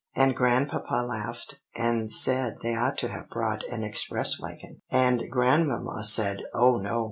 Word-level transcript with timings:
And 0.15 0.35
Grandpapa 0.35 1.05
laughed, 1.07 1.59
and 1.75 2.11
said 2.11 2.55
they 2.63 2.73
ought 2.73 2.97
to 2.97 3.09
have 3.09 3.29
brought 3.29 3.63
an 3.65 3.83
express 3.83 4.39
wagon; 4.41 4.81
and 4.89 5.29
Grandmamma 5.29 6.03
said, 6.05 6.41
'Oh, 6.55 6.77
no! 6.77 6.99